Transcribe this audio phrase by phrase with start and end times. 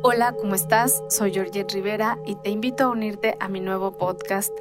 [0.00, 1.02] Hola, ¿cómo estás?
[1.08, 4.52] Soy Georgette Rivera y te invito a unirte a mi nuevo podcast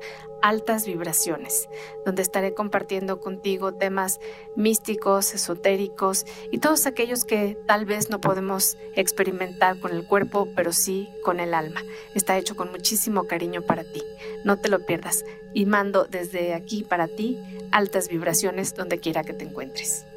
[0.41, 1.69] Altas Vibraciones,
[2.07, 4.19] donde estaré compartiendo contigo temas
[4.55, 10.73] místicos, esotéricos y todos aquellos que tal vez no podemos experimentar con el cuerpo, pero
[10.73, 11.83] sí con el alma.
[12.15, 14.01] Está hecho con muchísimo cariño para ti.
[14.43, 15.23] No te lo pierdas
[15.53, 17.39] y mando desde aquí para ti
[17.71, 20.07] altas vibraciones donde quiera que te encuentres.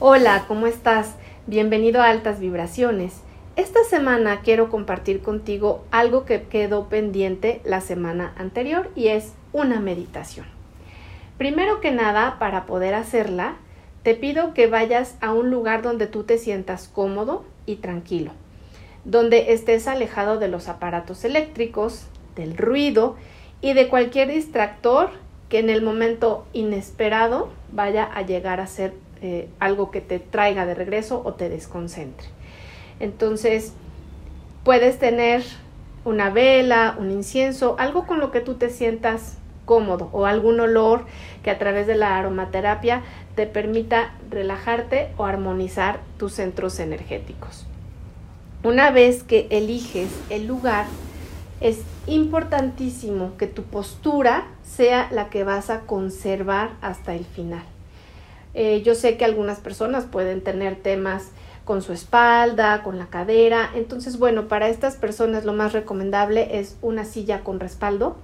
[0.00, 1.16] Hola, ¿cómo estás?
[1.48, 3.20] Bienvenido a Altas Vibraciones.
[3.56, 9.80] Esta semana quiero compartir contigo algo que quedó pendiente la semana anterior y es una
[9.80, 10.46] meditación.
[11.36, 13.56] Primero que nada, para poder hacerla,
[14.04, 18.30] te pido que vayas a un lugar donde tú te sientas cómodo y tranquilo,
[19.04, 23.16] donde estés alejado de los aparatos eléctricos, del ruido
[23.60, 25.10] y de cualquier distractor
[25.48, 30.66] que en el momento inesperado vaya a llegar a ser eh, algo que te traiga
[30.66, 32.28] de regreso o te desconcentre.
[33.00, 33.72] Entonces,
[34.64, 35.42] puedes tener
[36.04, 41.04] una vela, un incienso, algo con lo que tú te sientas cómodo o algún olor
[41.42, 43.02] que a través de la aromaterapia
[43.34, 47.66] te permita relajarte o armonizar tus centros energéticos.
[48.64, 50.86] Una vez que eliges el lugar,
[51.60, 57.62] es importantísimo que tu postura sea la que vas a conservar hasta el final.
[58.60, 61.30] Eh, yo sé que algunas personas pueden tener temas
[61.64, 63.70] con su espalda, con la cadera.
[63.72, 68.16] Entonces, bueno, para estas personas lo más recomendable es una silla con respaldo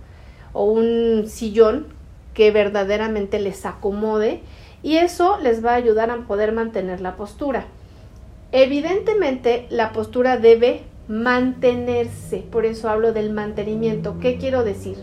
[0.52, 1.86] o un sillón
[2.34, 4.40] que verdaderamente les acomode
[4.82, 7.66] y eso les va a ayudar a poder mantener la postura.
[8.50, 14.16] Evidentemente, la postura debe mantenerse, por eso hablo del mantenimiento.
[14.18, 14.96] ¿Qué quiero decir?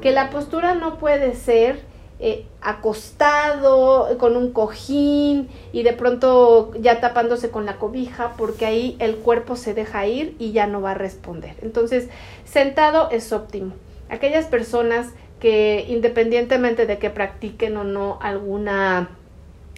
[0.00, 1.78] Que la postura no puede ser
[2.18, 8.96] eh, acostado con un cojín y de pronto ya tapándose con la cobija porque ahí
[9.00, 11.56] el cuerpo se deja ir y ya no va a responder.
[11.60, 12.08] Entonces,
[12.46, 13.74] sentado es óptimo.
[14.08, 15.08] Aquellas personas
[15.40, 19.10] que independientemente de que practiquen o no alguna,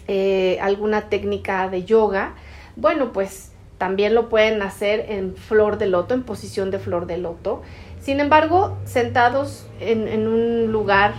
[0.06, 2.34] eh, alguna técnica de yoga,
[2.76, 7.18] bueno, pues también lo pueden hacer en flor de loto, en posición de flor de
[7.18, 7.62] loto.
[8.00, 11.14] Sin embargo, sentados en, en un lugar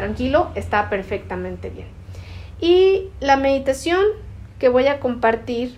[0.00, 1.88] tranquilo, está perfectamente bien.
[2.58, 4.00] Y la meditación
[4.58, 5.76] que voy a compartir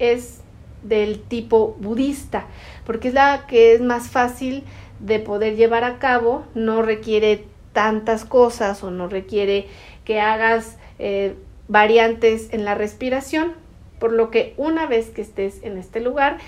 [0.00, 0.40] es
[0.82, 2.46] del tipo budista,
[2.84, 4.64] porque es la que es más fácil
[4.98, 9.66] de poder llevar a cabo, no requiere tantas cosas o no requiere
[10.04, 11.36] que hagas eh,
[11.68, 13.52] variantes en la respiración,
[14.00, 16.38] por lo que una vez que estés en este lugar,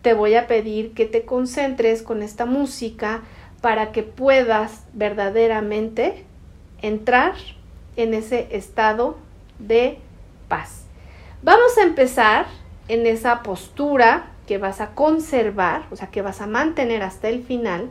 [0.00, 3.20] te voy a pedir que te concentres con esta música
[3.60, 6.24] para que puedas verdaderamente
[6.82, 7.34] entrar
[7.96, 9.16] en ese estado
[9.58, 9.98] de
[10.48, 10.84] paz.
[11.42, 12.46] Vamos a empezar
[12.88, 17.42] en esa postura que vas a conservar, o sea, que vas a mantener hasta el
[17.42, 17.88] final.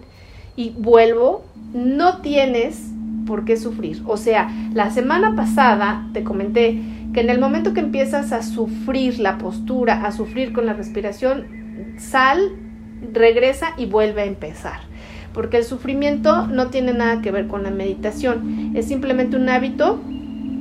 [0.56, 2.91] Y vuelvo, no tienes
[3.25, 4.03] por qué sufrir.
[4.06, 6.81] O sea, la semana pasada te comenté
[7.13, 11.96] que en el momento que empiezas a sufrir la postura, a sufrir con la respiración,
[11.97, 12.51] sal,
[13.13, 14.91] regresa y vuelve a empezar
[15.34, 20.02] porque el sufrimiento no tiene nada que ver con la meditación, es simplemente un hábito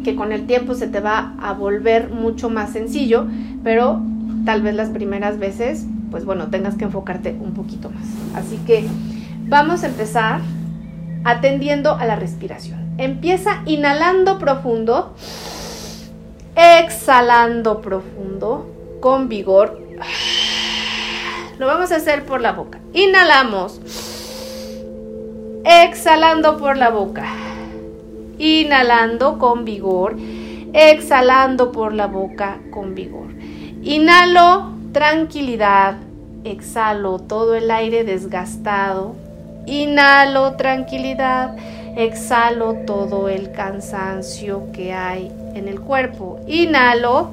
[0.05, 3.27] que con el tiempo se te va a volver mucho más sencillo,
[3.63, 4.01] pero
[4.45, 8.05] tal vez las primeras veces, pues bueno, tengas que enfocarte un poquito más.
[8.35, 8.87] Así que
[9.47, 10.41] vamos a empezar
[11.25, 12.81] atendiendo a la respiración.
[12.99, 15.15] Empieza inhalando profundo,
[16.57, 18.71] exhalando profundo,
[19.01, 19.81] con vigor.
[21.59, 22.79] Lo vamos a hacer por la boca.
[22.95, 24.10] Inhalamos.
[25.65, 27.27] Exhalando por la boca.
[28.39, 30.17] Inhalando con vigor.
[30.73, 33.29] Exhalando por la boca con vigor.
[33.83, 35.97] Inhalo tranquilidad.
[36.45, 39.15] Exhalo todo el aire desgastado.
[39.67, 41.55] Inhalo tranquilidad.
[41.95, 46.41] Exhalo todo el cansancio que hay en el cuerpo.
[46.47, 47.33] Inhalo.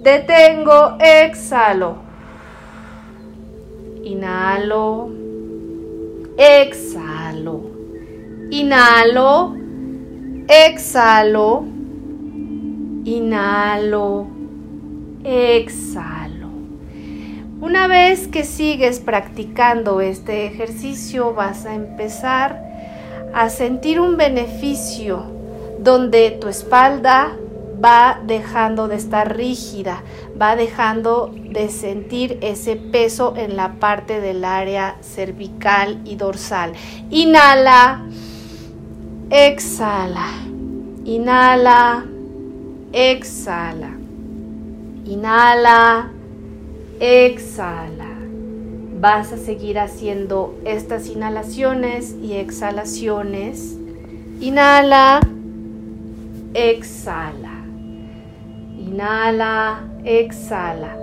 [0.00, 0.96] Detengo.
[1.00, 1.96] Exhalo.
[4.04, 5.23] Inhalo
[6.36, 7.70] exhalo.
[8.50, 9.56] Inhalo,
[10.48, 11.64] exhalo,
[13.04, 14.26] inhalo,
[15.24, 16.48] exhalo.
[17.60, 22.62] Una vez que sigues practicando este ejercicio vas a empezar
[23.32, 25.24] a sentir un beneficio
[25.78, 27.32] donde tu espalda
[27.82, 30.02] va dejando de estar rígida,
[30.40, 36.72] va dejando de sentir ese peso en la parte del área cervical y dorsal.
[37.10, 38.04] Inhala,
[39.30, 40.28] exhala,
[41.04, 42.04] inhala,
[42.92, 43.90] exhala.
[45.06, 46.10] Inhala,
[46.98, 48.08] exhala.
[49.00, 53.76] Vas a seguir haciendo estas inhalaciones y exhalaciones.
[54.40, 55.20] Inhala,
[56.54, 57.53] exhala.
[58.94, 60.96] Inhala, exhala.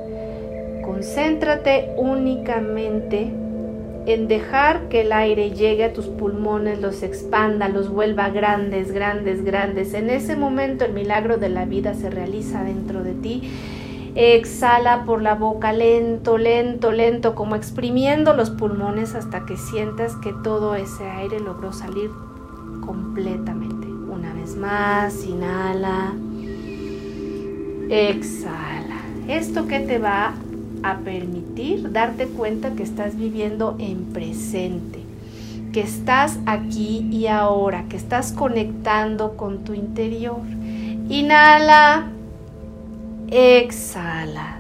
[0.86, 3.34] Concéntrate únicamente
[4.06, 9.44] en dejar que el aire llegue a tus pulmones, los expanda, los vuelva grandes, grandes,
[9.44, 9.94] grandes.
[9.94, 13.52] En ese momento el milagro de la vida se realiza dentro de ti.
[14.16, 20.34] Exhala por la boca lento, lento, lento, como exprimiendo los pulmones hasta que sientas que
[20.46, 22.10] todo ese aire logró salir
[22.86, 23.88] completamente.
[23.88, 26.14] Una vez más, inhala,
[27.92, 29.02] exhala.
[29.28, 30.34] Esto que te va
[30.82, 35.00] a permitir darte cuenta que estás viviendo en presente,
[35.74, 40.40] que estás aquí y ahora, que estás conectando con tu interior.
[41.10, 42.08] Inhala,
[43.30, 44.60] exhala.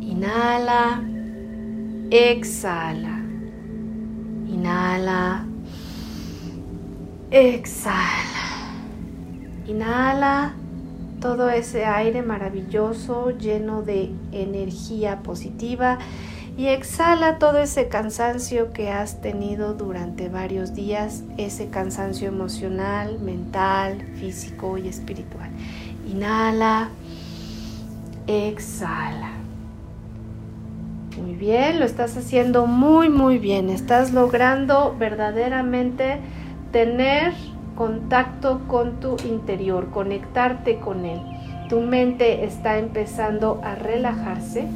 [0.00, 1.02] Inhala,
[2.10, 3.22] exhala.
[4.48, 5.44] Inhala,
[7.30, 8.46] exhala.
[9.66, 10.54] Inhala
[11.20, 15.98] todo ese aire maravilloso lleno de energía positiva
[16.56, 24.00] y exhala todo ese cansancio que has tenido durante varios días, ese cansancio emocional, mental,
[24.14, 25.50] físico y espiritual.
[26.10, 26.88] Inhala,
[28.26, 29.32] exhala.
[31.20, 33.68] Muy bien, lo estás haciendo muy, muy bien.
[33.68, 36.20] Estás logrando verdaderamente
[36.72, 37.34] tener
[37.76, 41.20] contacto con tu interior, conectarte con él.
[41.68, 44.66] Tu mente está empezando a relajarse.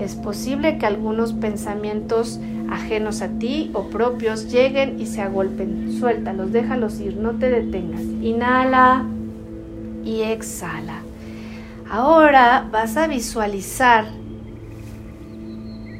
[0.00, 2.40] Es posible que algunos pensamientos
[2.70, 5.92] ajenos a ti o propios lleguen y se agolpen.
[5.98, 8.02] Suéltalos, déjalos ir, no te detengas.
[8.22, 9.04] Inhala
[10.04, 11.02] y exhala.
[11.90, 14.06] Ahora vas a visualizar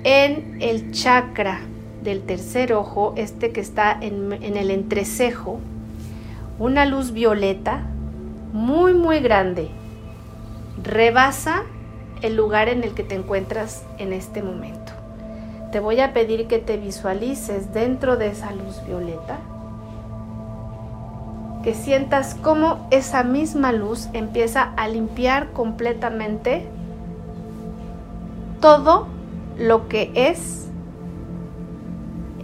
[0.05, 1.61] en el chakra
[2.03, 5.61] del tercer ojo, este que está en, en el entrecejo,
[6.59, 7.83] una luz violeta
[8.53, 9.71] muy muy grande
[10.83, 11.63] rebasa
[12.23, 14.93] el lugar en el que te encuentras en este momento.
[15.71, 19.39] Te voy a pedir que te visualices dentro de esa luz violeta,
[21.63, 26.67] que sientas cómo esa misma luz empieza a limpiar completamente
[28.61, 29.07] todo
[29.59, 30.69] lo que es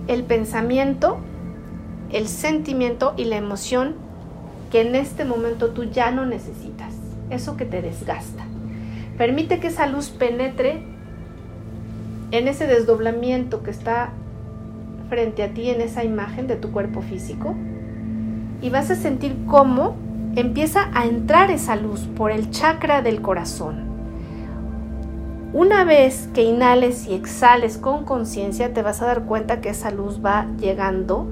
[0.07, 1.19] el pensamiento,
[2.11, 3.95] el sentimiento y la emoción
[4.71, 6.95] que en este momento tú ya no necesitas,
[7.31, 8.45] eso que te desgasta.
[9.17, 10.83] Permite que esa luz penetre
[12.31, 14.11] en ese desdoblamiento que está
[15.09, 17.55] frente a ti en esa imagen de tu cuerpo físico
[18.61, 19.97] y vas a sentir cómo
[20.37, 23.89] empieza a entrar esa luz por el chakra del corazón.
[25.55, 29.91] Una vez que inhales y exhales con conciencia, te vas a dar cuenta que esa
[29.91, 31.27] luz va llegando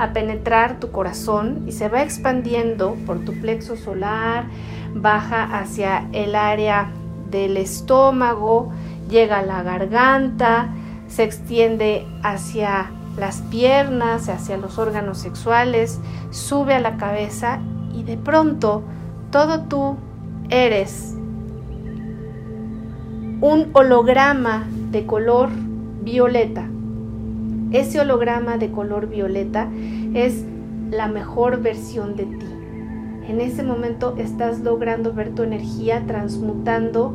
[0.00, 4.46] a penetrar tu corazón y se va expandiendo por tu plexo solar,
[4.94, 6.90] baja hacia el área
[7.30, 8.72] del estómago,
[9.10, 10.70] llega a la garganta,
[11.06, 16.00] se extiende hacia las piernas, hacia los órganos sexuales,
[16.30, 17.60] sube a la cabeza
[17.92, 18.82] y de pronto
[19.30, 19.98] todo tú
[20.48, 21.14] eres
[23.42, 25.50] un holograma de color
[26.02, 26.66] violeta
[27.72, 29.68] ese holograma de color violeta
[30.14, 30.44] es
[30.90, 32.46] la mejor versión de ti.
[33.28, 37.14] En ese momento estás logrando ver tu energía transmutando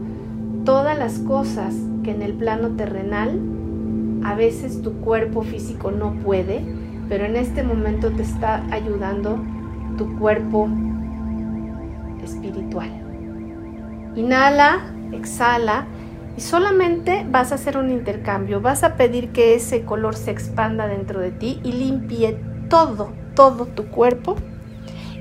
[0.64, 3.40] todas las cosas que en el plano terrenal
[4.24, 6.64] a veces tu cuerpo físico no puede,
[7.10, 9.38] pero en este momento te está ayudando
[9.98, 10.70] tu cuerpo
[12.24, 12.90] espiritual.
[14.16, 15.86] Inhala, exhala
[16.38, 20.88] y solamente vas a hacer un intercambio, vas a pedir que ese color se expanda
[20.88, 22.38] dentro de ti y limpie
[22.70, 24.36] todo, todo tu cuerpo.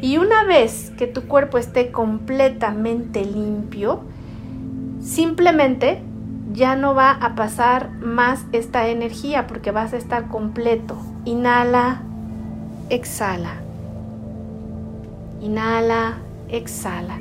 [0.00, 4.02] Y una vez que tu cuerpo esté completamente limpio,
[5.00, 6.02] simplemente
[6.52, 10.98] ya no va a pasar más esta energía porque vas a estar completo.
[11.24, 12.02] Inhala,
[12.90, 13.60] exhala.
[15.40, 16.18] Inhala,
[16.48, 17.18] exhala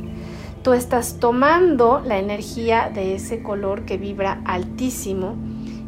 [0.63, 5.35] tú estás tomando la energía de ese color que vibra altísimo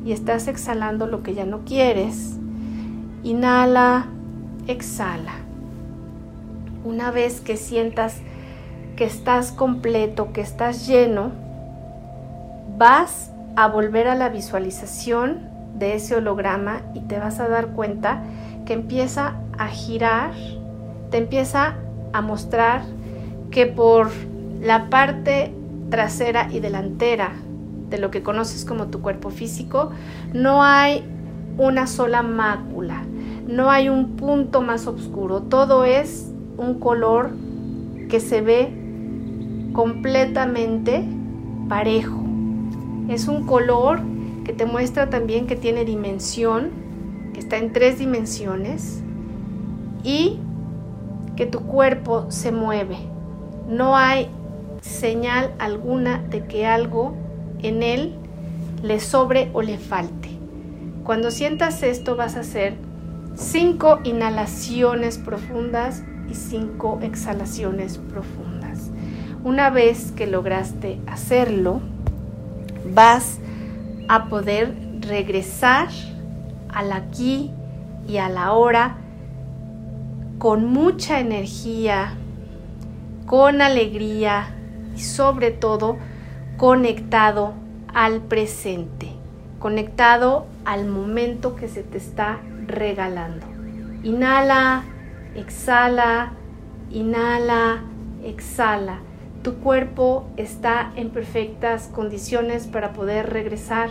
[0.04, 2.38] y estás exhalando lo que ya no quieres.
[3.24, 4.08] Inhala,
[4.68, 5.32] exhala.
[6.84, 8.18] Una vez que sientas
[8.98, 11.32] que estás completo, que estás lleno,
[12.78, 18.24] vas a volver a la visualización de ese holograma y te vas a dar cuenta
[18.66, 20.34] que empieza a girar,
[21.12, 21.76] te empieza
[22.12, 22.82] a mostrar
[23.52, 24.10] que por
[24.66, 25.54] la parte
[25.92, 27.34] trasera y delantera
[27.90, 29.92] de lo que conoces como tu cuerpo físico,
[30.34, 31.04] no hay
[31.60, 33.04] una sola mácula,
[33.48, 37.30] no hay un punto más oscuro, todo es un color
[38.10, 38.74] que se ve
[39.74, 41.06] completamente
[41.70, 42.24] parejo.
[43.08, 44.00] Es un color
[44.46, 46.72] que te muestra también que tiene dimensión,
[47.34, 49.04] que está en tres dimensiones
[50.04, 50.40] y
[51.36, 52.98] que tu cuerpo se mueve.
[53.70, 54.28] No hay
[54.86, 57.16] señal alguna de que algo
[57.62, 58.16] en él
[58.84, 60.30] le sobre o le falte.
[61.04, 62.76] Cuando sientas esto vas a hacer
[63.36, 68.92] cinco inhalaciones profundas y cinco exhalaciones profundas.
[69.44, 71.82] Una vez que lograste hacerlo,
[72.94, 73.40] vas
[74.08, 75.90] a poder regresar
[76.70, 77.52] al aquí
[78.08, 78.98] y a la hora
[80.38, 82.14] con mucha energía,
[83.26, 84.56] con alegría
[84.96, 85.98] y sobre todo
[86.58, 87.54] conectado
[87.94, 89.12] al presente,
[89.60, 93.46] conectado al momento que se te está regalando.
[94.04, 94.84] Inhala,
[95.36, 96.34] exhala,
[96.92, 97.84] inhala,
[98.24, 99.00] exhala.
[99.44, 103.90] Tu cuerpo está en perfectas condiciones para poder regresar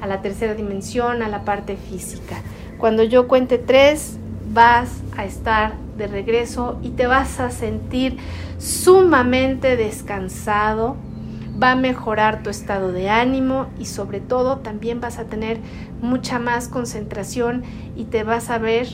[0.00, 2.36] a la tercera dimensión, a la parte física.
[2.78, 4.18] Cuando yo cuente tres,
[4.52, 8.18] vas a estar de regreso y te vas a sentir
[8.58, 10.96] sumamente descansado,
[11.62, 15.60] va a mejorar tu estado de ánimo y sobre todo también vas a tener
[16.00, 17.62] mucha más concentración
[17.96, 18.88] y te vas a ver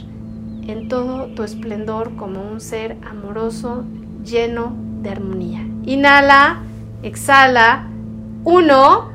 [0.67, 3.85] en todo tu esplendor como un ser amoroso
[4.25, 5.67] lleno de armonía.
[5.85, 6.63] Inhala,
[7.03, 7.89] exhala,
[8.45, 9.11] uno,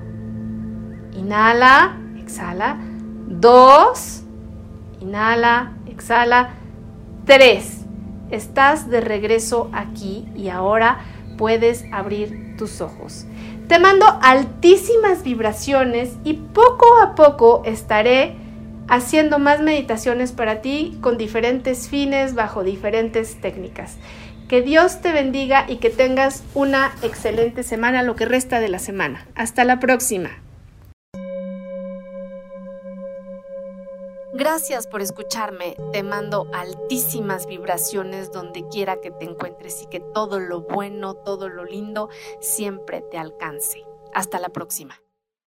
[1.13, 2.77] inhala, exhala,
[3.27, 4.23] dos,
[4.99, 6.49] inhala, exhala,
[7.25, 7.75] tres.
[8.32, 11.00] Estás de regreso aquí y ahora
[11.38, 13.25] puedes abrir tus ojos.
[13.67, 18.36] Te mando altísimas vibraciones y poco a poco estaré
[18.88, 23.98] haciendo más meditaciones para ti con diferentes fines, bajo diferentes técnicas.
[24.48, 28.77] Que Dios te bendiga y que tengas una excelente semana, lo que resta de la
[28.77, 29.25] semana.
[29.34, 30.44] Hasta la próxima.
[34.37, 35.77] Gracias por escucharme.
[35.93, 41.47] Te mando altísimas vibraciones donde quiera que te encuentres y que todo lo bueno, todo
[41.47, 42.09] lo lindo
[42.41, 43.85] siempre te alcance.
[44.13, 44.99] Hasta la próxima.